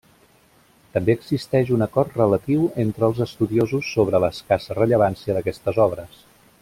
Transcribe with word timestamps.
També 0.95 1.15
existeix 1.17 1.69
un 1.75 1.85
acord 1.85 2.17
relatiu 2.21 2.63
entre 2.85 3.05
els 3.09 3.21
estudiosos 3.27 3.93
sobre 3.99 4.23
l'escassa 4.25 4.79
rellevància 4.79 5.37
d'aquestes 5.39 5.83
obres. 5.89 6.25